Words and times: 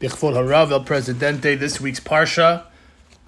Bichfol 0.00 0.32
Harav 0.32 0.70
El 0.70 0.82
Presidente, 0.82 1.56
this 1.56 1.78
week's 1.78 2.00
Parsha, 2.00 2.64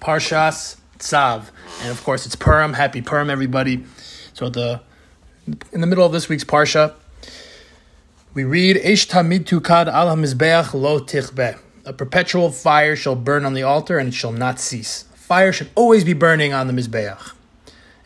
Parshas 0.01 0.77
Tzav. 0.97 1.51
And 1.83 1.91
of 1.91 2.03
course, 2.03 2.25
it's 2.25 2.35
Purim. 2.35 2.73
Happy 2.73 2.99
Purim, 2.99 3.29
everybody. 3.29 3.83
So, 4.33 4.49
the 4.49 4.81
in 5.71 5.81
the 5.81 5.85
middle 5.85 6.03
of 6.03 6.11
this 6.11 6.29
week's 6.29 6.43
Parsha, 6.43 6.95
we 8.33 8.43
read, 8.43 8.77
Eish 8.77 9.07
Tamid 9.07 9.43
Tukad 9.43 9.85
Al 9.85 10.07
HaMizbeach 10.07 10.73
Lo 10.73 10.99
Tichbe. 10.99 11.59
A 11.85 11.93
perpetual 11.93 12.49
fire 12.49 12.95
shall 12.95 13.15
burn 13.15 13.45
on 13.45 13.53
the 13.53 13.61
altar, 13.61 13.99
and 13.99 14.07
it 14.07 14.15
shall 14.15 14.31
not 14.31 14.59
cease. 14.59 15.03
Fire 15.13 15.53
should 15.53 15.69
always 15.75 16.03
be 16.03 16.13
burning 16.13 16.53
on 16.53 16.65
the 16.65 16.73
Mizbeach. 16.73 17.33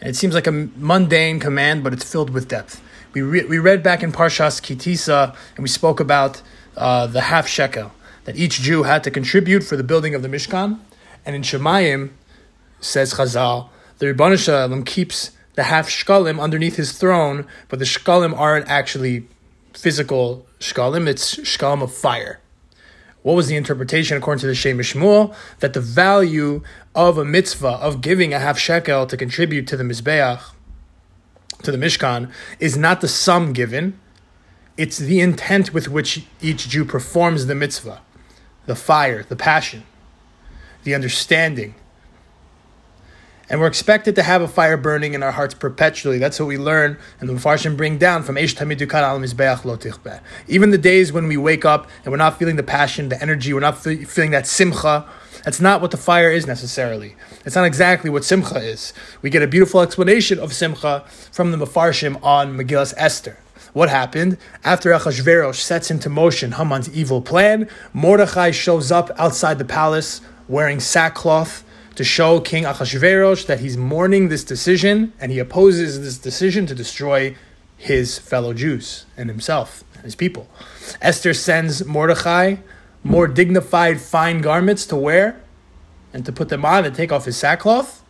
And 0.01 0.09
it 0.09 0.17
seems 0.17 0.35
like 0.35 0.45
a 0.45 0.51
mundane 0.51 1.39
command, 1.39 1.85
but 1.85 1.93
it's 1.93 2.03
filled 2.03 2.31
with 2.31 2.49
depth. 2.49 2.81
We, 3.13 3.21
re- 3.21 3.45
we 3.45 3.59
read 3.59 3.81
back 3.81 4.03
in 4.03 4.11
Parshas 4.11 4.61
Ki 4.61 4.75
Tisa, 4.75 5.33
and 5.55 5.63
we 5.63 5.69
spoke 5.69 6.01
about 6.01 6.41
uh, 6.75 7.07
the 7.07 7.21
half 7.21 7.47
shekel 7.47 7.93
that 8.27 8.35
each 8.35 8.59
Jew 8.59 8.83
had 8.83 9.05
to 9.05 9.09
contribute 9.09 9.63
for 9.63 9.77
the 9.77 9.85
building 9.85 10.13
of 10.13 10.21
the 10.21 10.27
Mishkan. 10.27 10.79
And 11.25 11.33
in 11.33 11.43
Shemayim, 11.43 12.09
says 12.81 13.13
Chazal, 13.13 13.69
the 13.99 14.05
Ribono 14.07 14.37
Shel 14.37 14.67
Olam 14.67 14.85
keeps 14.85 15.31
the 15.55 15.63
half 15.63 15.89
shkalim 15.89 16.37
underneath 16.37 16.75
his 16.75 16.91
throne, 16.91 17.47
but 17.69 17.79
the 17.79 17.85
shkalim 17.85 18.37
aren't 18.37 18.67
actually 18.67 19.27
physical 19.73 20.45
shkalim, 20.59 21.07
it's 21.07 21.35
shkalim 21.37 21.81
of 21.81 21.93
fire. 21.93 22.41
What 23.23 23.37
was 23.37 23.47
the 23.47 23.55
interpretation 23.55 24.17
according 24.17 24.41
to 24.41 24.47
the 24.47 24.55
Shem 24.55 24.77
Shmuel? 24.77 25.33
That 25.59 25.73
the 25.73 25.81
value 25.81 26.63
of 26.93 27.17
a 27.17 27.25
mitzvah 27.25 27.79
of 27.81 28.01
giving 28.01 28.33
a 28.33 28.39
half 28.39 28.59
shekel 28.59 29.05
to 29.07 29.17
contribute 29.17 29.67
to 29.67 29.77
the 29.77 29.83
Mizbeach, 29.83 30.41
to 31.63 31.71
the 31.71 31.77
Mishkan, 31.77 32.31
is 32.59 32.77
not 32.77 33.01
the 33.01 33.07
sum 33.07 33.53
given, 33.53 33.99
it's 34.77 34.97
the 34.97 35.19
intent 35.21 35.73
with 35.73 35.89
which 35.89 36.25
each 36.41 36.69
Jew 36.69 36.85
performs 36.85 37.47
the 37.47 37.55
mitzvah 37.55 38.01
the 38.67 38.75
fire, 38.75 39.23
the 39.23 39.35
passion, 39.35 39.83
the 40.83 40.93
understanding. 40.93 41.73
And 43.49 43.61
we're 43.61 43.67
expected 43.67 44.15
to 44.15 44.23
have 44.23 44.41
a 44.41 44.47
fire 44.47 44.75
burning 44.75 45.13
in 45.13 45.23
our 45.23 45.31
hearts 45.31 45.53
perpetually. 45.53 46.17
That's 46.17 46.37
what 46.37 46.47
we 46.47 46.57
learn 46.57 46.97
and 47.19 47.29
the 47.29 47.33
Mepharshim 47.33 47.77
bring 47.77 47.97
down 47.97 48.23
from 48.23 48.35
Eish 48.35 48.55
Tamid 48.55 48.77
Tukad 48.77 49.03
al 49.03 49.19
Mizbeach 49.19 49.63
lo. 49.63 50.19
Even 50.49 50.71
the 50.71 50.77
days 50.77 51.13
when 51.13 51.27
we 51.27 51.37
wake 51.37 51.63
up 51.63 51.89
and 52.03 52.11
we're 52.11 52.17
not 52.17 52.37
feeling 52.37 52.57
the 52.57 52.63
passion, 52.63 53.07
the 53.07 53.21
energy, 53.21 53.53
we're 53.53 53.61
not 53.61 53.81
feeling 53.81 54.31
that 54.31 54.45
simcha, 54.45 55.09
that's 55.45 55.61
not 55.61 55.81
what 55.81 55.91
the 55.91 55.97
fire 55.97 56.29
is 56.29 56.45
necessarily. 56.45 57.15
It's 57.45 57.55
not 57.55 57.63
exactly 57.63 58.09
what 58.09 58.25
simcha 58.25 58.57
is. 58.57 58.91
We 59.21 59.29
get 59.29 59.41
a 59.41 59.47
beautiful 59.47 59.79
explanation 59.79 60.39
of 60.39 60.51
simcha 60.51 61.05
from 61.31 61.51
the 61.51 61.57
Mepharshim 61.57 62.21
on 62.21 62.57
Megillas 62.57 62.93
Esther. 62.97 63.37
What 63.73 63.89
happened? 63.89 64.37
After 64.63 64.91
Achashverosh 64.91 65.55
sets 65.55 65.91
into 65.91 66.09
motion 66.09 66.53
Haman's 66.53 66.89
evil 66.95 67.21
plan, 67.21 67.69
Mordechai 67.93 68.51
shows 68.51 68.91
up 68.91 69.11
outside 69.17 69.59
the 69.59 69.65
palace 69.65 70.21
wearing 70.47 70.79
sackcloth 70.79 71.63
to 71.95 72.03
show 72.03 72.39
King 72.39 72.63
Achashverosh 72.63 73.45
that 73.47 73.59
he's 73.59 73.75
mourning 73.75 74.29
this 74.29 74.43
decision 74.43 75.13
and 75.19 75.31
he 75.31 75.39
opposes 75.39 76.01
this 76.01 76.17
decision 76.17 76.65
to 76.67 76.75
destroy 76.75 77.35
his 77.75 78.17
fellow 78.17 78.53
Jews 78.53 79.05
and 79.17 79.29
himself 79.29 79.83
his 80.03 80.15
people. 80.15 80.47
Esther 81.01 81.33
sends 81.33 81.85
Mordechai 81.85 82.57
more 83.03 83.27
dignified, 83.27 83.99
fine 83.99 84.41
garments 84.41 84.85
to 84.87 84.95
wear 84.95 85.41
and 86.13 86.25
to 86.25 86.31
put 86.31 86.49
them 86.49 86.65
on 86.65 86.85
and 86.85 86.95
take 86.95 87.11
off 87.11 87.25
his 87.25 87.37
sackcloth. 87.37 88.03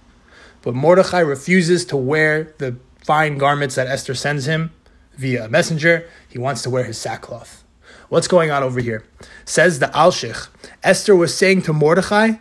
But 0.62 0.76
Mordechai 0.76 1.20
refuses 1.20 1.86
to 1.86 1.98
wear 1.98 2.54
the 2.58 2.78
fine 3.04 3.38
garments 3.38 3.76
that 3.76 3.88
Esther 3.88 4.16
sends 4.16 4.46
him 4.46 4.72
via 5.18 5.46
a 5.46 5.50
messenger. 5.50 6.10
He 6.30 6.38
wants 6.38 6.62
to 6.64 6.70
wear 6.70 6.84
his 6.84 6.98
sackcloth. 6.98 7.64
What's 8.10 8.28
going 8.28 8.52
on 8.52 8.64
over 8.64 8.80
here? 8.80 9.04
Says 9.44 9.80
the 9.80 9.88
Alshich. 9.88 10.48
Esther 10.84 11.16
was 11.16 11.36
saying 11.36 11.64
to 11.64 11.74
Mordechai, 11.74 12.34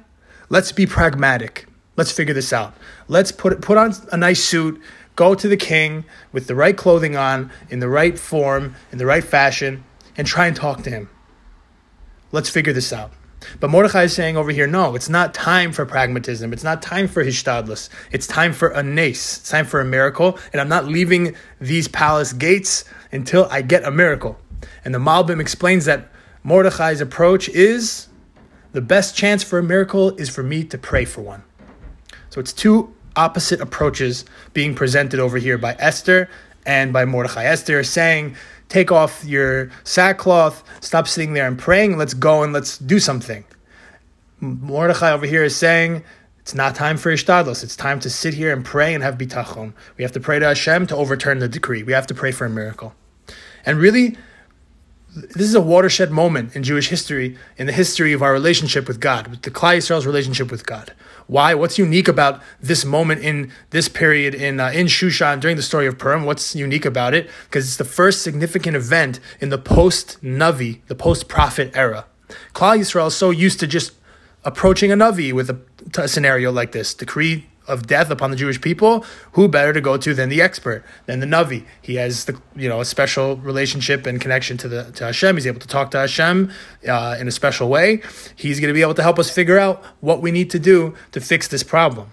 let's 0.48 0.70
be 0.70 0.86
pragmatic. 0.86 1.66
Let's 1.96 2.12
figure 2.12 2.34
this 2.34 2.52
out. 2.52 2.74
Let's 3.08 3.32
put, 3.32 3.60
put 3.62 3.78
on 3.78 3.94
a 4.12 4.16
nice 4.16 4.44
suit, 4.44 4.80
go 5.16 5.34
to 5.34 5.48
the 5.48 5.56
king 5.56 6.04
with 6.30 6.46
the 6.46 6.54
right 6.54 6.76
clothing 6.76 7.16
on, 7.16 7.50
in 7.70 7.80
the 7.80 7.88
right 7.88 8.18
form, 8.18 8.76
in 8.92 8.98
the 8.98 9.06
right 9.06 9.24
fashion, 9.24 9.82
and 10.16 10.26
try 10.26 10.46
and 10.46 10.54
talk 10.54 10.82
to 10.82 10.90
him. 10.90 11.08
Let's 12.32 12.50
figure 12.50 12.72
this 12.72 12.92
out. 12.92 13.12
But 13.60 13.70
Mordechai 13.70 14.04
is 14.04 14.12
saying 14.12 14.36
over 14.36 14.50
here, 14.50 14.66
no, 14.66 14.94
it's 14.94 15.08
not 15.08 15.34
time 15.34 15.72
for 15.72 15.86
pragmatism. 15.86 16.52
It's 16.52 16.64
not 16.64 16.82
time 16.82 17.08
for 17.08 17.24
hishtadlus. 17.24 17.88
It's 18.12 18.26
time 18.26 18.52
for 18.52 18.68
a 18.68 18.82
nes. 18.82 19.38
It's 19.38 19.50
time 19.50 19.66
for 19.66 19.80
a 19.80 19.84
miracle. 19.84 20.38
And 20.52 20.60
I'm 20.60 20.68
not 20.68 20.86
leaving 20.86 21.34
these 21.60 21.88
palace 21.88 22.32
gates 22.32 22.84
until 23.12 23.46
I 23.50 23.62
get 23.62 23.84
a 23.84 23.90
miracle. 23.90 24.38
And 24.84 24.94
the 24.94 24.98
Malbim 24.98 25.40
explains 25.40 25.84
that 25.86 26.10
Mordechai's 26.42 27.00
approach 27.00 27.48
is 27.48 28.08
the 28.72 28.80
best 28.80 29.16
chance 29.16 29.42
for 29.42 29.58
a 29.58 29.62
miracle 29.62 30.14
is 30.16 30.28
for 30.28 30.42
me 30.42 30.62
to 30.64 30.78
pray 30.78 31.04
for 31.04 31.22
one. 31.22 31.42
So 32.30 32.40
it's 32.40 32.52
two 32.52 32.94
opposite 33.16 33.60
approaches 33.60 34.24
being 34.52 34.74
presented 34.74 35.18
over 35.18 35.38
here 35.38 35.56
by 35.56 35.74
Esther 35.78 36.28
and 36.66 36.92
by 36.92 37.04
Mordechai. 37.04 37.44
Esther 37.44 37.80
is 37.80 37.90
saying, 37.90 38.36
take 38.68 38.90
off 38.92 39.24
your 39.24 39.70
sackcloth, 39.84 40.64
stop 40.80 41.08
sitting 41.08 41.32
there 41.32 41.46
and 41.46 41.58
praying, 41.58 41.98
let's 41.98 42.14
go 42.14 42.42
and 42.42 42.52
let's 42.52 42.78
do 42.78 42.98
something. 42.98 43.44
Mordechai 44.40 45.12
over 45.12 45.26
here 45.26 45.44
is 45.44 45.56
saying, 45.56 46.04
it's 46.40 46.54
not 46.54 46.76
time 46.76 46.96
for 46.96 47.12
ishtadlos. 47.12 47.64
It's 47.64 47.74
time 47.74 47.98
to 47.98 48.08
sit 48.08 48.32
here 48.32 48.52
and 48.52 48.64
pray 48.64 48.94
and 48.94 49.02
have 49.02 49.18
bitachon. 49.18 49.72
We 49.96 50.04
have 50.04 50.12
to 50.12 50.20
pray 50.20 50.38
to 50.38 50.46
Hashem 50.46 50.86
to 50.86 50.96
overturn 50.96 51.40
the 51.40 51.48
decree. 51.48 51.82
We 51.82 51.92
have 51.92 52.06
to 52.06 52.14
pray 52.14 52.30
for 52.30 52.44
a 52.44 52.50
miracle. 52.50 52.94
And 53.64 53.78
really, 53.78 54.16
this 55.16 55.48
is 55.48 55.54
a 55.54 55.60
watershed 55.62 56.10
moment 56.10 56.54
in 56.54 56.62
Jewish 56.62 56.88
history, 56.88 57.38
in 57.56 57.66
the 57.66 57.72
history 57.72 58.12
of 58.12 58.22
our 58.22 58.32
relationship 58.32 58.86
with 58.86 59.00
God, 59.00 59.28
with 59.28 59.42
the 59.42 59.50
Klal 59.50 59.78
Yisrael's 59.78 60.04
relationship 60.04 60.50
with 60.50 60.66
God. 60.66 60.92
Why? 61.26 61.54
What's 61.54 61.78
unique 61.78 62.06
about 62.06 62.42
this 62.60 62.84
moment 62.84 63.22
in 63.22 63.50
this 63.70 63.88
period 63.88 64.34
in 64.34 64.60
uh, 64.60 64.68
in 64.68 64.86
Shushan 64.86 65.40
during 65.40 65.56
the 65.56 65.62
story 65.62 65.86
of 65.86 65.98
Purim? 65.98 66.24
What's 66.26 66.54
unique 66.54 66.84
about 66.84 67.14
it? 67.14 67.30
Because 67.44 67.66
it's 67.66 67.78
the 67.78 67.84
first 67.84 68.22
significant 68.22 68.76
event 68.76 69.18
in 69.40 69.48
the 69.48 69.58
post 69.58 70.22
Navi, 70.22 70.80
the 70.86 70.94
post 70.94 71.28
prophet 71.28 71.70
era. 71.74 72.04
Klal 72.52 72.78
Yisrael 72.78 73.06
is 73.06 73.16
so 73.16 73.30
used 73.30 73.58
to 73.60 73.66
just 73.66 73.92
approaching 74.44 74.92
a 74.92 74.96
Navi 74.96 75.32
with 75.32 75.48
a, 75.48 75.58
a 75.98 76.08
scenario 76.08 76.52
like 76.52 76.72
this, 76.72 76.92
decree 76.92 77.46
of 77.68 77.86
death 77.86 78.10
upon 78.10 78.30
the 78.30 78.36
Jewish 78.36 78.60
people, 78.60 79.04
who 79.32 79.48
better 79.48 79.72
to 79.72 79.80
go 79.80 79.96
to 79.96 80.14
than 80.14 80.28
the 80.28 80.40
expert, 80.42 80.84
than 81.06 81.20
the 81.20 81.26
Navi? 81.26 81.64
He 81.82 81.96
has 81.96 82.24
the 82.24 82.40
you 82.54 82.68
know 82.68 82.80
a 82.80 82.84
special 82.84 83.36
relationship 83.36 84.06
and 84.06 84.20
connection 84.20 84.56
to 84.58 84.68
the 84.68 84.92
to 84.92 85.04
Hashem. 85.04 85.36
He's 85.36 85.46
able 85.46 85.60
to 85.60 85.68
talk 85.68 85.90
to 85.92 85.98
Hashem 85.98 86.52
uh, 86.88 87.16
in 87.18 87.28
a 87.28 87.32
special 87.32 87.68
way. 87.68 88.02
He's 88.34 88.60
going 88.60 88.68
to 88.68 88.74
be 88.74 88.82
able 88.82 88.94
to 88.94 89.02
help 89.02 89.18
us 89.18 89.30
figure 89.30 89.58
out 89.58 89.82
what 90.00 90.20
we 90.22 90.30
need 90.30 90.50
to 90.50 90.58
do 90.58 90.94
to 91.12 91.20
fix 91.20 91.48
this 91.48 91.62
problem. 91.62 92.10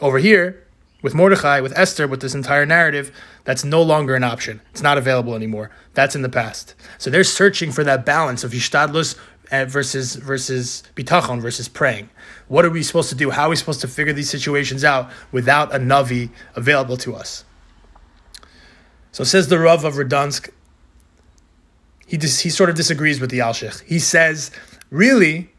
Over 0.00 0.18
here, 0.18 0.64
with 1.02 1.14
Mordechai, 1.14 1.60
with 1.60 1.76
Esther, 1.76 2.06
with 2.06 2.20
this 2.20 2.34
entire 2.34 2.66
narrative, 2.66 3.12
that's 3.44 3.64
no 3.64 3.82
longer 3.82 4.14
an 4.14 4.24
option. 4.24 4.60
It's 4.70 4.82
not 4.82 4.98
available 4.98 5.34
anymore. 5.34 5.70
That's 5.94 6.14
in 6.14 6.22
the 6.22 6.28
past. 6.28 6.74
So 6.98 7.08
they're 7.08 7.24
searching 7.24 7.72
for 7.72 7.84
that 7.84 8.04
balance 8.04 8.44
of 8.44 8.52
Yishtadlus 8.52 9.16
uh, 9.16 9.20
Eh, 9.50 9.64
versus 9.64 10.16
versus 10.16 10.82
bitachon 10.94 11.40
versus 11.40 11.68
praying. 11.68 12.10
What 12.48 12.66
are 12.66 12.70
we 12.70 12.82
supposed 12.82 13.08
to 13.08 13.14
do? 13.14 13.30
How 13.30 13.46
are 13.46 13.50
we 13.50 13.56
supposed 13.56 13.80
to 13.80 13.88
figure 13.88 14.12
these 14.12 14.28
situations 14.28 14.84
out 14.84 15.10
without 15.32 15.74
a 15.74 15.78
navi 15.78 16.28
available 16.54 16.98
to 16.98 17.14
us? 17.14 17.44
So 19.10 19.24
says 19.24 19.48
the 19.48 19.58
Rav 19.58 19.84
of 19.84 19.94
Radomsk. 19.94 20.50
He 22.06 22.18
dis, 22.18 22.40
he 22.40 22.50
sort 22.50 22.68
of 22.68 22.76
disagrees 22.76 23.20
with 23.20 23.30
the 23.30 23.38
Alshich. 23.38 23.82
He 23.84 23.98
says, 23.98 24.50
really, 24.90 25.50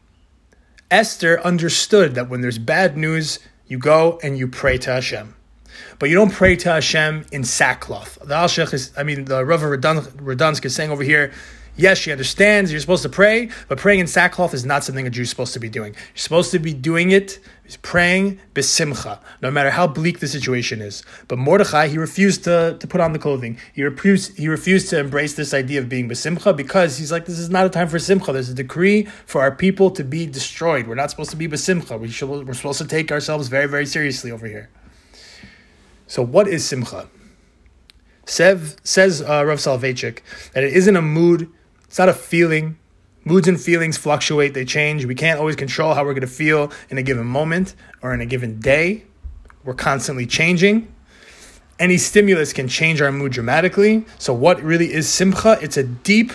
Esther 0.90 1.40
understood 1.40 2.14
that 2.14 2.28
when 2.28 2.42
there's 2.42 2.58
bad 2.58 2.96
news, 2.96 3.40
you 3.66 3.78
go 3.78 4.20
and 4.22 4.38
you 4.38 4.46
pray 4.46 4.78
to 4.78 4.92
Hashem. 4.92 5.34
But 5.98 6.10
you 6.10 6.14
don't 6.14 6.32
pray 6.32 6.54
to 6.56 6.72
Hashem 6.72 7.26
in 7.32 7.42
sackcloth. 7.42 8.18
The 8.20 8.34
Alshich 8.34 8.72
is, 8.72 8.92
I 8.96 9.02
mean, 9.02 9.24
the 9.24 9.44
Rav 9.44 9.62
of 9.64 9.80
Radomsk 9.80 10.64
is 10.64 10.74
saying 10.76 10.90
over 10.90 11.02
here, 11.02 11.32
Yes, 11.80 11.96
she 11.96 12.12
understands 12.12 12.70
you're 12.70 12.78
supposed 12.78 13.04
to 13.04 13.08
pray, 13.08 13.48
but 13.68 13.78
praying 13.78 14.00
in 14.00 14.06
sackcloth 14.06 14.52
is 14.52 14.66
not 14.66 14.84
something 14.84 15.06
a 15.06 15.10
Jew's 15.10 15.30
supposed 15.30 15.54
to 15.54 15.58
be 15.58 15.70
doing. 15.70 15.94
You're 15.94 16.16
supposed 16.16 16.50
to 16.50 16.58
be 16.58 16.74
doing 16.74 17.10
it, 17.10 17.38
praying 17.80 18.38
besimcha, 18.52 19.18
no 19.40 19.50
matter 19.50 19.70
how 19.70 19.86
bleak 19.86 20.20
the 20.20 20.28
situation 20.28 20.82
is. 20.82 21.02
But 21.26 21.38
Mordechai, 21.38 21.88
he 21.88 21.96
refused 21.96 22.44
to, 22.44 22.76
to 22.78 22.86
put 22.86 23.00
on 23.00 23.14
the 23.14 23.18
clothing. 23.18 23.58
He 23.72 23.82
refused, 23.82 24.36
he 24.36 24.46
refused 24.46 24.90
to 24.90 24.98
embrace 24.98 25.36
this 25.36 25.54
idea 25.54 25.80
of 25.80 25.88
being 25.88 26.06
besimcha 26.06 26.54
because 26.54 26.98
he's 26.98 27.10
like, 27.10 27.24
this 27.24 27.38
is 27.38 27.48
not 27.48 27.64
a 27.64 27.70
time 27.70 27.88
for 27.88 27.98
simcha. 27.98 28.30
There's 28.30 28.50
a 28.50 28.54
decree 28.54 29.04
for 29.24 29.40
our 29.40 29.50
people 29.50 29.90
to 29.92 30.04
be 30.04 30.26
destroyed. 30.26 30.86
We're 30.86 30.96
not 30.96 31.10
supposed 31.10 31.30
to 31.30 31.36
be 31.36 31.48
besimcha. 31.48 31.98
We 31.98 32.10
should, 32.10 32.28
we're 32.28 32.52
supposed 32.52 32.82
to 32.82 32.86
take 32.86 33.10
ourselves 33.10 33.48
very, 33.48 33.66
very 33.66 33.86
seriously 33.86 34.30
over 34.30 34.46
here. 34.46 34.68
So 36.06 36.22
what 36.22 36.46
is 36.46 36.62
simcha? 36.62 37.08
Sev, 38.26 38.76
says 38.84 39.22
uh, 39.22 39.46
Rav 39.46 39.58
Soloveitchik 39.60 40.18
that 40.52 40.62
it 40.62 40.74
isn't 40.74 40.94
a 40.94 41.00
mood 41.00 41.50
it's 41.90 41.98
not 41.98 42.08
a 42.08 42.14
feeling. 42.14 42.78
Moods 43.24 43.48
and 43.48 43.60
feelings 43.60 43.96
fluctuate, 43.96 44.54
they 44.54 44.64
change. 44.64 45.06
We 45.06 45.16
can't 45.16 45.40
always 45.40 45.56
control 45.56 45.92
how 45.94 46.04
we're 46.04 46.12
going 46.14 46.20
to 46.20 46.28
feel 46.28 46.70
in 46.88 46.98
a 46.98 47.02
given 47.02 47.26
moment 47.26 47.74
or 48.00 48.14
in 48.14 48.20
a 48.20 48.26
given 48.26 48.60
day. 48.60 49.02
We're 49.64 49.74
constantly 49.74 50.24
changing. 50.24 50.94
Any 51.80 51.98
stimulus 51.98 52.52
can 52.52 52.68
change 52.68 53.00
our 53.00 53.10
mood 53.10 53.32
dramatically. 53.32 54.04
So, 54.18 54.32
what 54.32 54.62
really 54.62 54.92
is 54.92 55.08
simcha? 55.08 55.58
It's 55.60 55.76
a 55.76 55.82
deep 55.82 56.30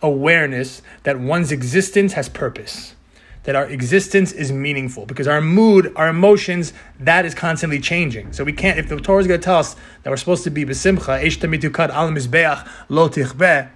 awareness 0.00 0.80
that 1.02 1.20
one's 1.20 1.52
existence 1.52 2.14
has 2.14 2.30
purpose, 2.30 2.94
that 3.42 3.54
our 3.54 3.66
existence 3.66 4.32
is 4.32 4.50
meaningful, 4.52 5.04
because 5.04 5.28
our 5.28 5.42
mood, 5.42 5.92
our 5.96 6.08
emotions, 6.08 6.72
that 6.98 7.26
is 7.26 7.34
constantly 7.34 7.78
changing. 7.78 8.32
So 8.32 8.42
we 8.42 8.54
can't, 8.54 8.78
if 8.78 8.88
the 8.88 8.96
Torah 8.96 9.20
is 9.20 9.26
going 9.26 9.38
to 9.38 9.44
tell 9.44 9.58
us 9.58 9.76
that 10.02 10.08
we're 10.08 10.16
supposed 10.16 10.44
to 10.44 10.50
be 10.50 10.64
besimcha, 10.64 11.22
eish 11.22 11.36
tamid 11.36 11.60
tukad 11.60 11.90
al 11.90 12.08
mizbeach 12.08 12.66
lo 12.88 13.10
tichbeh, 13.10 13.68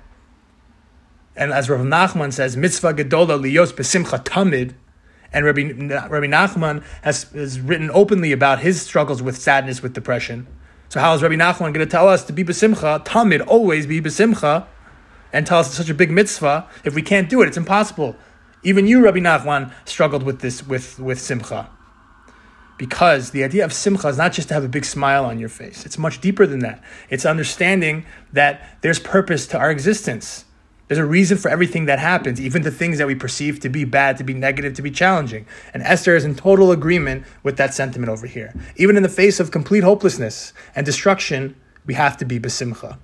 and 1.38 1.52
as 1.52 1.70
Rav 1.70 1.80
Nachman 1.80 2.32
says, 2.32 2.56
mitzvah 2.56 2.94
gedola 2.94 3.40
liyos 3.40 3.72
besimcha 3.72 4.22
tamid, 4.24 4.74
and 5.32 5.44
Rabbi, 5.44 5.62
Rabbi 5.62 6.26
Nachman 6.26 6.82
has, 7.02 7.24
has 7.30 7.60
written 7.60 7.90
openly 7.92 8.32
about 8.32 8.58
his 8.58 8.82
struggles 8.82 9.22
with 9.22 9.36
sadness, 9.36 9.80
with 9.80 9.92
depression. 9.92 10.48
So 10.88 10.98
how 10.98 11.14
is 11.14 11.22
Rabbi 11.22 11.36
Nachman 11.36 11.72
going 11.72 11.74
to 11.74 11.86
tell 11.86 12.08
us 12.08 12.24
to 12.24 12.32
be 12.32 12.42
besimcha, 12.42 13.04
tamid, 13.04 13.46
always 13.46 13.86
be 13.86 14.00
besimcha, 14.00 14.66
and 15.32 15.46
tell 15.46 15.60
us 15.60 15.68
it's 15.68 15.76
such 15.76 15.90
a 15.90 15.94
big 15.94 16.10
mitzvah 16.10 16.68
if 16.82 16.94
we 16.96 17.02
can't 17.02 17.30
do 17.30 17.40
it? 17.42 17.46
It's 17.46 17.56
impossible. 17.56 18.16
Even 18.64 18.88
you, 18.88 19.04
Rabbi 19.04 19.18
Nachman, 19.18 19.72
struggled 19.84 20.24
with 20.24 20.40
this 20.40 20.66
with, 20.66 20.98
with 20.98 21.20
simcha. 21.20 21.70
Because 22.78 23.30
the 23.30 23.44
idea 23.44 23.64
of 23.64 23.72
simcha 23.72 24.08
is 24.08 24.18
not 24.18 24.32
just 24.32 24.48
to 24.48 24.54
have 24.54 24.64
a 24.64 24.68
big 24.68 24.84
smile 24.84 25.24
on 25.24 25.38
your 25.38 25.48
face. 25.48 25.86
It's 25.86 25.98
much 25.98 26.20
deeper 26.20 26.46
than 26.46 26.60
that. 26.60 26.82
It's 27.10 27.24
understanding 27.24 28.06
that 28.32 28.78
there's 28.80 28.98
purpose 28.98 29.46
to 29.48 29.58
our 29.58 29.70
existence. 29.70 30.44
There's 30.88 30.98
a 30.98 31.04
reason 31.04 31.36
for 31.36 31.50
everything 31.50 31.84
that 31.84 31.98
happens, 31.98 32.40
even 32.40 32.62
the 32.62 32.70
things 32.70 32.98
that 32.98 33.06
we 33.06 33.14
perceive 33.14 33.60
to 33.60 33.68
be 33.68 33.84
bad, 33.84 34.16
to 34.16 34.24
be 34.24 34.34
negative, 34.34 34.74
to 34.74 34.82
be 34.82 34.90
challenging. 34.90 35.46
And 35.74 35.82
Esther 35.82 36.16
is 36.16 36.24
in 36.24 36.34
total 36.34 36.72
agreement 36.72 37.24
with 37.42 37.58
that 37.58 37.74
sentiment 37.74 38.10
over 38.10 38.26
here. 38.26 38.54
Even 38.76 38.96
in 38.96 39.02
the 39.02 39.08
face 39.08 39.38
of 39.38 39.50
complete 39.50 39.84
hopelessness 39.84 40.54
and 40.74 40.86
destruction, 40.86 41.54
we 41.84 41.94
have 41.94 42.16
to 42.16 42.24
be 42.24 42.40
besimcha. 42.40 42.98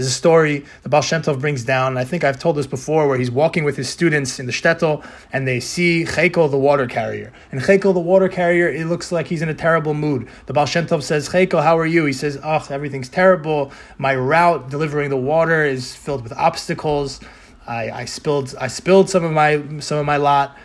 There's 0.00 0.12
a 0.12 0.14
story 0.14 0.64
the 0.82 0.88
Baal 0.88 1.02
Shem 1.02 1.20
Tov 1.20 1.42
brings 1.42 1.62
down, 1.62 1.88
and 1.88 1.98
I 1.98 2.04
think 2.04 2.24
I've 2.24 2.38
told 2.38 2.56
this 2.56 2.66
before, 2.66 3.06
where 3.06 3.18
he's 3.18 3.30
walking 3.30 3.64
with 3.64 3.76
his 3.76 3.86
students 3.86 4.40
in 4.40 4.46
the 4.46 4.52
shtetl, 4.52 5.06
and 5.30 5.46
they 5.46 5.60
see 5.60 6.06
Chekel, 6.06 6.50
the 6.50 6.56
water 6.56 6.86
carrier. 6.86 7.34
And 7.52 7.60
Chekel, 7.60 7.92
the 7.92 8.00
water 8.00 8.26
carrier, 8.26 8.70
it 8.70 8.86
looks 8.86 9.12
like 9.12 9.26
he's 9.26 9.42
in 9.42 9.50
a 9.50 9.54
terrible 9.54 9.92
mood. 9.92 10.26
The 10.46 10.54
Baal 10.54 10.64
Shem 10.64 10.86
Tov 10.86 11.02
says, 11.02 11.28
Chekel, 11.28 11.62
how 11.62 11.76
are 11.76 11.84
you? 11.84 12.06
He 12.06 12.14
says, 12.14 12.38
oh, 12.42 12.66
everything's 12.70 13.10
terrible. 13.10 13.72
My 13.98 14.16
route 14.16 14.70
delivering 14.70 15.10
the 15.10 15.18
water 15.18 15.66
is 15.66 15.94
filled 15.94 16.22
with 16.22 16.32
obstacles. 16.32 17.20
I, 17.66 17.90
I 17.90 18.04
spilled 18.06 18.54
I 18.58 18.68
spilled 18.68 19.10
some 19.10 19.22
of 19.22 19.32
my 19.32 19.62
some 19.80 19.98
of 19.98 20.06
my 20.06 20.16
lot. 20.16 20.56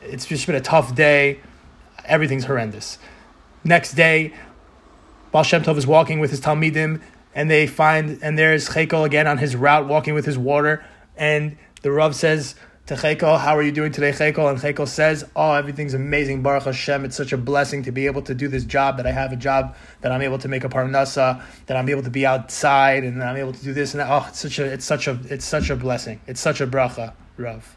It's 0.00 0.26
just 0.26 0.44
been 0.44 0.56
a 0.56 0.60
tough 0.60 0.96
day. 0.96 1.38
Everything's 2.04 2.46
horrendous. 2.46 2.98
Next 3.62 3.92
day, 3.92 4.34
Baal 5.30 5.44
Shem 5.44 5.62
Tov 5.62 5.76
is 5.76 5.86
walking 5.86 6.18
with 6.18 6.32
his 6.32 6.40
Talmidim 6.40 7.00
and 7.34 7.50
they 7.50 7.66
find 7.66 8.18
and 8.22 8.38
there's 8.38 8.68
Chekel 8.68 9.04
again 9.04 9.26
on 9.26 9.38
his 9.38 9.56
route 9.56 9.86
walking 9.86 10.14
with 10.14 10.26
his 10.26 10.38
water, 10.38 10.84
and 11.16 11.56
the 11.82 11.90
Rav 11.92 12.14
says 12.14 12.54
to 12.86 12.94
Chekel, 12.94 13.38
"How 13.38 13.56
are 13.56 13.62
you 13.62 13.72
doing 13.72 13.92
today, 13.92 14.10
Chekel?" 14.10 14.50
And 14.50 14.58
Chekel 14.58 14.88
says, 14.88 15.24
"Oh, 15.36 15.52
everything's 15.54 15.94
amazing, 15.94 16.42
Baruch 16.42 16.64
Hashem. 16.64 17.04
It's 17.04 17.16
such 17.16 17.32
a 17.32 17.38
blessing 17.38 17.84
to 17.84 17.92
be 17.92 18.06
able 18.06 18.22
to 18.22 18.34
do 18.34 18.48
this 18.48 18.64
job. 18.64 18.96
That 18.96 19.06
I 19.06 19.12
have 19.12 19.32
a 19.32 19.36
job 19.36 19.76
that 20.00 20.10
I'm 20.12 20.22
able 20.22 20.38
to 20.38 20.48
make 20.48 20.64
a 20.64 20.68
parnasa, 20.68 21.40
that 21.66 21.76
I'm 21.76 21.88
able 21.88 22.02
to 22.02 22.10
be 22.10 22.26
outside, 22.26 23.04
and 23.04 23.22
I'm 23.22 23.36
able 23.36 23.52
to 23.52 23.64
do 23.64 23.72
this 23.72 23.94
and 23.94 24.00
that. 24.00 24.08
Oh, 24.10 24.26
it's 24.28 24.40
such 24.40 24.58
a, 24.58 24.64
it's 24.64 24.84
such 24.84 25.06
a, 25.06 25.18
it's 25.28 25.44
such 25.44 25.70
a 25.70 25.76
blessing. 25.76 26.20
It's 26.26 26.40
such 26.40 26.60
a 26.60 26.66
bracha, 26.66 27.12
Rav." 27.36 27.76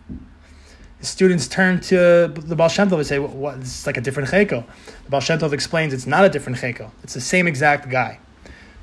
The 1.00 1.06
students 1.06 1.48
turn 1.48 1.82
to 1.82 2.32
the 2.34 2.56
Baal 2.56 2.70
Shem 2.70 2.90
Tov 2.90 2.98
and 2.98 3.06
say, 3.06 3.20
"What? 3.20 3.58
It's 3.58 3.86
like 3.86 3.98
a 3.98 4.02
different 4.02 4.30
Chekel." 4.30 4.66
The 5.04 5.10
Baal 5.12 5.22
Shem 5.22 5.38
Tov 5.38 5.54
explains, 5.54 5.94
"It's 5.94 6.08
not 6.08 6.26
a 6.26 6.30
different 6.30 6.58
Chekel. 6.58 6.90
It's 7.04 7.14
the 7.14 7.22
same 7.22 7.48
exact 7.48 7.90
guy." 7.90 8.20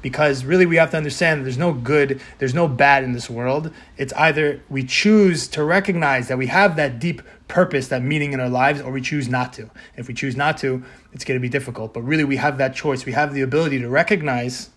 Because 0.03 0.45
really 0.45 0.67
we 0.67 0.77
have 0.77 0.91
to 0.91 0.97
understand 0.97 1.45
there's 1.45 1.57
no 1.57 1.73
good, 1.73 2.21
there's 2.39 2.55
no 2.55 2.69
bad 2.69 3.05
in 3.05 3.13
this 3.13 3.31
world. 3.31 3.73
It's 3.97 4.13
either 4.15 4.61
we 4.69 4.85
choose 4.85 5.49
to 5.49 5.65
recognize 5.65 6.29
that 6.29 6.37
we 6.37 6.49
have 6.49 6.77
that 6.77 6.99
deep 6.99 7.23
purpose, 7.49 7.89
that 7.89 8.03
meaning 8.03 8.33
in 8.33 8.41
our 8.41 8.49
lives, 8.49 8.81
or 8.81 8.91
we 8.91 9.01
choose 9.01 9.29
not 9.29 9.53
to. 9.55 9.71
If 9.97 10.09
we 10.09 10.15
choose 10.15 10.37
not 10.37 10.59
to, 10.59 10.83
it's 11.13 11.25
going 11.25 11.39
to 11.39 11.43
be 11.43 11.49
difficult. 11.49 11.95
But 11.95 12.03
really, 12.03 12.25
we 12.25 12.37
have 12.37 12.59
that 12.59 12.75
choice. 12.75 13.07
We 13.07 13.13
have 13.13 13.33
the 13.33 13.43
ability 13.43 13.79
to 13.81 13.89
recognize 13.89 14.71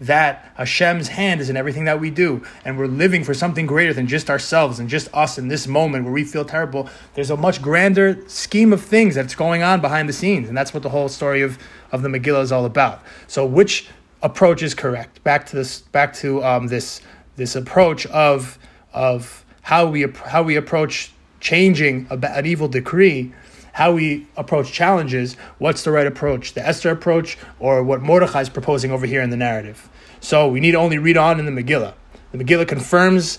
that 0.00 0.52
Hashem's 0.56 1.08
hand 1.08 1.40
is 1.40 1.48
in 1.48 1.56
everything 1.56 1.84
that 1.84 2.00
we 2.00 2.10
do, 2.10 2.42
and 2.64 2.78
we're 2.78 2.86
living 2.86 3.22
for 3.22 3.32
something 3.32 3.66
greater 3.66 3.92
than 3.94 4.06
just 4.06 4.28
ourselves 4.28 4.78
and 4.78 4.88
just 4.88 5.08
us 5.14 5.38
in 5.38 5.48
this 5.48 5.66
moment 5.66 6.04
where 6.04 6.12
we 6.12 6.24
feel 6.24 6.44
terrible. 6.44 6.88
There's 7.14 7.30
a 7.30 7.36
much 7.36 7.62
grander 7.62 8.18
scheme 8.26 8.72
of 8.72 8.82
things 8.82 9.14
that's 9.14 9.34
going 9.34 9.62
on 9.62 9.80
behind 9.80 10.08
the 10.08 10.12
scenes, 10.12 10.48
and 10.48 10.56
that's 10.56 10.74
what 10.74 10.82
the 10.82 10.90
whole 10.90 11.08
story 11.08 11.42
of, 11.42 11.58
of 11.92 12.02
the 12.02 12.08
Megillah 12.08 12.42
is 12.42 12.52
all 12.52 12.64
about. 12.64 13.02
So, 13.28 13.46
which 13.46 13.88
approach 14.24 14.62
is 14.62 14.74
correct. 14.74 15.22
Back 15.22 15.46
to 15.46 15.56
this, 15.56 15.80
back 15.80 16.14
to 16.14 16.42
um, 16.42 16.66
this 16.66 17.00
this 17.36 17.54
approach 17.54 18.06
of 18.06 18.58
of 18.92 19.44
how 19.62 19.86
we 19.86 20.02
how 20.26 20.42
we 20.42 20.56
approach 20.56 21.12
changing 21.40 22.06
a, 22.10 22.18
an 22.26 22.46
evil 22.46 22.66
decree, 22.66 23.32
how 23.74 23.92
we 23.92 24.26
approach 24.36 24.72
challenges. 24.72 25.34
What's 25.58 25.84
the 25.84 25.92
right 25.92 26.06
approach? 26.06 26.54
The 26.54 26.66
Esther 26.66 26.90
approach, 26.90 27.38
or 27.60 27.84
what 27.84 28.02
Mordechai 28.02 28.40
is 28.40 28.48
proposing 28.48 28.90
over 28.90 29.06
here 29.06 29.22
in 29.22 29.30
the 29.30 29.36
narrative. 29.36 29.88
So 30.20 30.48
we 30.48 30.58
need 30.58 30.74
only 30.74 30.98
read 30.98 31.18
on 31.18 31.38
in 31.38 31.54
the 31.54 31.62
Megillah. 31.62 31.92
The 32.32 32.38
Megillah 32.38 32.66
confirms 32.66 33.38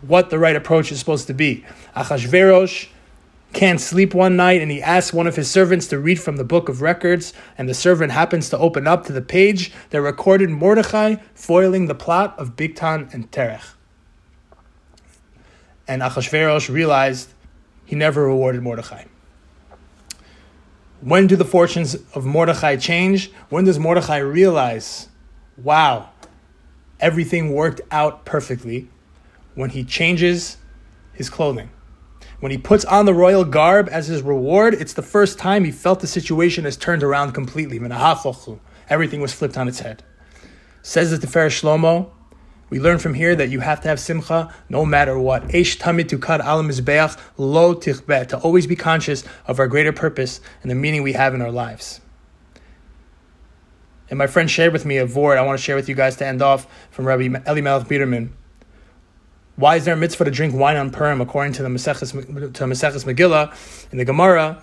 what 0.00 0.30
the 0.30 0.38
right 0.38 0.56
approach 0.56 0.90
is 0.90 0.98
supposed 0.98 1.26
to 1.26 1.34
be. 1.34 1.64
Achashverosh 1.94 2.88
can't 3.52 3.80
sleep 3.80 4.14
one 4.14 4.36
night 4.36 4.60
and 4.60 4.70
he 4.70 4.82
asks 4.82 5.12
one 5.12 5.26
of 5.26 5.36
his 5.36 5.50
servants 5.50 5.86
to 5.88 5.98
read 5.98 6.20
from 6.20 6.36
the 6.36 6.44
book 6.44 6.68
of 6.68 6.82
records, 6.82 7.32
and 7.56 7.68
the 7.68 7.74
servant 7.74 8.12
happens 8.12 8.50
to 8.50 8.58
open 8.58 8.86
up 8.86 9.06
to 9.06 9.12
the 9.12 9.22
page 9.22 9.72
that 9.90 10.02
recorded 10.02 10.50
Mordechai 10.50 11.16
foiling 11.34 11.86
the 11.86 11.94
plot 11.94 12.38
of 12.38 12.56
Bigtan 12.56 13.12
and 13.12 13.30
Teresh. 13.30 13.74
And 15.86 16.02
Achashverosh 16.02 16.68
realized 16.68 17.30
he 17.86 17.96
never 17.96 18.26
rewarded 18.26 18.62
Mordechai. 18.62 19.04
When 21.00 21.26
do 21.26 21.36
the 21.36 21.44
fortunes 21.44 21.94
of 22.14 22.26
Mordechai 22.26 22.76
change? 22.76 23.30
When 23.48 23.64
does 23.64 23.78
Mordechai 23.78 24.18
realize, 24.18 25.08
wow, 25.56 26.10
everything 27.00 27.54
worked 27.54 27.80
out 27.90 28.24
perfectly? 28.24 28.90
When 29.54 29.70
he 29.70 29.84
changes 29.84 30.58
his 31.14 31.30
clothing. 31.30 31.70
When 32.40 32.52
he 32.52 32.58
puts 32.58 32.84
on 32.84 33.04
the 33.04 33.14
royal 33.14 33.44
garb 33.44 33.88
as 33.90 34.06
his 34.06 34.22
reward, 34.22 34.74
it's 34.74 34.92
the 34.92 35.02
first 35.02 35.38
time 35.38 35.64
he 35.64 35.72
felt 35.72 36.00
the 36.00 36.06
situation 36.06 36.64
has 36.64 36.76
turned 36.76 37.02
around 37.02 37.32
completely. 37.32 37.80
Everything 38.88 39.20
was 39.20 39.32
flipped 39.32 39.58
on 39.58 39.66
its 39.66 39.80
head. 39.80 40.04
Says 40.82 41.10
the 41.10 41.18
Tiferes 41.26 41.60
Shlomo, 41.60 42.10
we 42.70 42.78
learn 42.78 42.98
from 42.98 43.14
here 43.14 43.34
that 43.34 43.48
you 43.48 43.60
have 43.60 43.80
to 43.80 43.88
have 43.88 43.98
simcha 43.98 44.54
no 44.68 44.84
matter 44.84 45.18
what. 45.18 45.48
Eish 45.48 45.78
tamid 45.78 46.08
tukad 46.08 46.40
al 46.40 46.62
lo. 47.38 47.74
To 47.74 48.38
always 48.38 48.66
be 48.66 48.76
conscious 48.76 49.24
of 49.46 49.58
our 49.58 49.66
greater 49.66 49.92
purpose 49.92 50.40
and 50.62 50.70
the 50.70 50.74
meaning 50.74 51.02
we 51.02 51.14
have 51.14 51.34
in 51.34 51.42
our 51.42 51.50
lives. 51.50 52.00
And 54.10 54.18
my 54.18 54.26
friend 54.26 54.50
shared 54.50 54.72
with 54.72 54.84
me 54.84 54.98
a 54.98 55.06
vort 55.06 55.38
I 55.38 55.42
want 55.42 55.58
to 55.58 55.62
share 55.62 55.76
with 55.76 55.88
you 55.88 55.94
guys 55.94 56.16
to 56.16 56.26
end 56.26 56.40
off 56.40 56.66
from 56.90 57.06
Rabbi 57.06 57.40
Elimelech 57.46 57.88
Biderman. 57.88 58.30
Why 59.58 59.74
is 59.74 59.84
there 59.84 59.94
a 59.94 59.96
mitzvah 59.96 60.22
to 60.22 60.30
drink 60.30 60.54
wine 60.54 60.76
on 60.76 60.90
Purim 60.92 61.20
according 61.20 61.54
to 61.54 61.64
the 61.64 61.68
Maseches, 61.68 62.12
to 62.12 62.64
Maseches 62.64 63.04
Megillah 63.04 63.52
in 63.90 63.98
the 63.98 64.04
Gemara? 64.04 64.62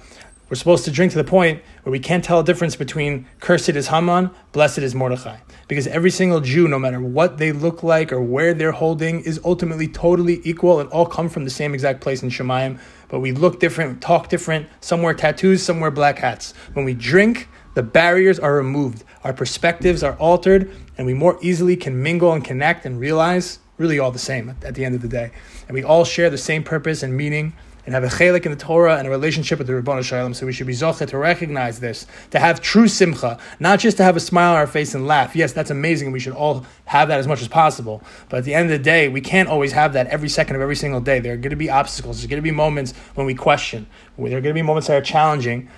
We're 0.50 0.56
supposed 0.56 0.86
to 0.86 0.92
drink 0.92 1.12
to 1.12 1.18
the 1.18 1.26
point 1.26 1.62
where 1.84 1.92
we 1.92 2.00
can't 2.00 2.24
tell 2.24 2.40
a 2.40 2.46
difference 2.46 2.78
between 2.78 3.28
cursed 3.42 3.68
is 3.68 3.90
Haman, 3.90 4.32
blessed 4.54 4.78
is 4.78 4.96
Mordechai. 4.96 5.40
Because 5.68 5.86
every 5.88 6.12
single 6.12 6.40
Jew, 6.40 6.70
no 6.70 6.80
matter 6.80 7.02
what 7.02 7.40
they 7.40 7.52
look 7.52 7.84
like 7.84 8.14
or 8.14 8.22
where 8.22 8.54
they're 8.54 8.72
holding, 8.72 9.20
is 9.20 9.38
ultimately 9.44 9.90
totally 9.90 10.40
equal 10.46 10.80
and 10.80 10.90
all 10.92 11.06
come 11.06 11.28
from 11.28 11.44
the 11.44 11.50
same 11.50 11.74
exact 11.74 12.00
place 12.00 12.24
in 12.24 12.30
Shemayim. 12.30 12.80
But 13.10 13.20
we 13.20 13.34
look 13.34 13.60
different, 13.60 14.02
talk 14.02 14.30
different, 14.30 14.70
some 14.80 15.02
wear 15.02 15.14
tattoos, 15.14 15.62
some 15.62 15.82
wear 15.82 15.92
black 15.92 16.20
hats. 16.20 16.54
When 16.72 16.86
we 16.86 16.94
drink, 16.94 17.50
the 17.74 17.84
barriers 17.84 18.40
are 18.40 18.56
removed, 18.56 19.04
our 19.26 19.34
perspectives 19.34 20.04
are 20.04 20.16
altered, 20.20 20.74
and 20.98 21.06
we 21.06 21.14
more 21.14 21.38
easily 21.42 21.76
can 21.76 22.02
mingle 22.02 22.32
and 22.32 22.46
connect 22.46 22.86
and 22.86 22.98
realize 22.98 23.60
really 23.78 24.00
all 24.00 24.12
the 24.12 24.20
same 24.20 24.50
at, 24.50 24.76
the 24.76 24.86
end 24.86 24.96
of 24.96 25.02
the 25.02 25.08
day. 25.08 25.32
And 25.68 25.76
we 25.76 25.84
all 25.84 26.06
share 26.06 26.30
the 26.30 26.38
same 26.38 26.64
purpose 26.64 27.04
and 27.04 27.16
meaning 27.16 27.54
and 27.86 27.94
have 27.94 28.04
a 28.04 28.08
chelik 28.08 28.46
in 28.46 28.52
the 28.52 28.58
Torah 28.58 28.98
and 28.98 29.08
a 29.08 29.12
relationship 29.12 29.60
with 29.60 29.68
the 29.68 29.74
Ribono 29.74 30.04
Shel 30.04 30.28
Olam. 30.28 30.36
So 30.36 30.46
we 30.46 30.54
should 30.54 30.66
be 30.66 30.74
zochet 30.74 31.08
to 31.10 31.18
recognize 31.18 31.80
this, 31.80 32.08
to 32.32 32.40
have 32.40 32.60
true 32.60 32.88
simcha, 32.88 33.38
not 33.60 33.80
just 33.80 33.98
to 33.98 34.04
have 34.04 34.16
a 34.16 34.20
smile 34.20 34.54
on 34.54 34.58
our 34.58 34.66
face 34.66 34.96
and 34.96 35.06
laugh. 35.06 35.36
Yes, 35.36 35.54
that's 35.54 35.70
amazing. 35.70 36.12
We 36.12 36.20
should 36.20 36.34
all 36.34 36.66
have 36.86 37.10
that 37.10 37.20
as 37.20 37.28
much 37.28 37.42
as 37.42 37.48
possible. 37.48 38.02
But 38.30 38.38
at 38.38 38.44
the 38.46 38.56
end 38.56 38.72
of 38.72 38.72
the 38.72 38.84
day, 38.84 39.08
we 39.08 39.22
can't 39.22 39.50
always 39.50 39.72
have 39.74 39.94
that 39.94 40.08
every 40.08 40.30
second 40.30 40.56
of 40.56 40.62
every 40.64 40.76
single 40.76 41.00
day. 41.00 41.20
There 41.20 41.34
are 41.34 41.38
going 41.38 41.52
to 41.52 41.56
be 41.56 41.70
obstacles. 41.70 42.18
There's 42.18 42.28
going 42.28 42.42
to 42.42 42.44
be 42.44 42.52
moments 42.52 42.94
when 43.14 43.28
we 43.28 43.36
question. 43.36 43.86
There 44.18 44.26
are 44.26 44.30
going 44.30 44.44
to 44.44 44.54
be 44.54 44.64
moments 44.64 44.88
that 44.88 44.98
are 44.98 45.06
challenging 45.06 45.70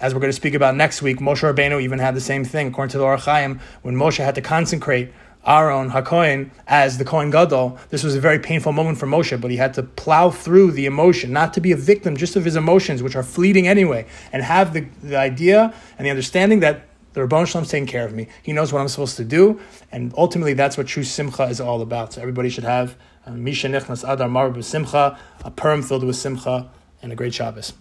as 0.00 0.14
we're 0.14 0.20
going 0.20 0.30
to 0.30 0.36
speak 0.36 0.54
about 0.54 0.76
next 0.76 1.02
week, 1.02 1.18
Moshe 1.18 1.42
Rabbeinu 1.42 1.80
even 1.82 1.98
had 1.98 2.14
the 2.14 2.22
same 2.22 2.42
thing, 2.42 2.68
according 2.68 2.90
to 2.92 2.98
the 2.98 3.04
Or 3.04 3.18
HaChaim, 3.18 3.60
when 3.82 3.94
Moshe 3.94 4.24
had 4.24 4.34
to 4.34 4.40
consecrate 4.40 5.12
Aaron 5.46 5.90
HaKohen 5.90 6.50
as 6.66 6.98
the 6.98 7.04
Kohen 7.04 7.30
Gadol. 7.30 7.78
This 7.88 8.04
was 8.04 8.14
a 8.14 8.20
very 8.20 8.38
painful 8.38 8.72
moment 8.72 8.98
for 8.98 9.06
Moshe, 9.06 9.40
but 9.40 9.50
he 9.50 9.56
had 9.56 9.72
to 9.74 9.82
plow 9.82 10.30
through 10.30 10.72
the 10.72 10.86
emotion, 10.86 11.32
not 11.32 11.54
to 11.54 11.60
be 11.60 11.72
a 11.72 11.76
victim 11.76 12.16
just 12.16 12.36
of 12.36 12.44
his 12.44 12.56
emotions, 12.56 13.02
which 13.02 13.16
are 13.16 13.22
fleeting 13.22 13.66
anyway, 13.66 14.06
and 14.32 14.42
have 14.42 14.74
the, 14.74 14.86
the 15.02 15.16
idea 15.16 15.72
and 15.96 16.06
the 16.06 16.10
understanding 16.10 16.60
that 16.60 16.88
The 17.14 17.20
Ribono 17.22 17.46
Shel 17.46 17.58
Olam's 17.58 17.70
taking 17.70 17.86
care 17.86 18.04
of 18.04 18.14
me. 18.14 18.28
He 18.42 18.52
knows 18.52 18.72
what 18.72 18.80
I'm 18.80 18.88
supposed 18.88 19.16
to 19.16 19.24
do, 19.24 19.60
and 19.90 20.12
ultimately 20.16 20.52
that's 20.52 20.76
what 20.76 20.86
true 20.86 21.04
simcha 21.04 21.44
is 21.44 21.60
all 21.60 21.80
about. 21.80 22.12
So 22.12 22.20
everybody 22.20 22.50
should 22.50 22.64
have 22.64 22.96
uh, 23.26 23.30
Mishenichnas 23.30 24.08
Adar 24.08 24.28
Mar 24.28 24.62
Simcha, 24.62 25.18
a 25.44 25.50
Purim 25.50 25.82
filled 25.82 26.04
with 26.04 26.16
simcha, 26.16 26.70
and 27.02 27.12
a 27.12 27.16
great 27.16 27.34
Shabbos. 27.34 27.72